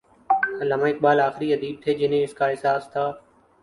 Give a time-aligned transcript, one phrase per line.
[0.61, 3.11] علامہ اقبال آخری ادیب تھے جنہیں اس کا احساس تھا۔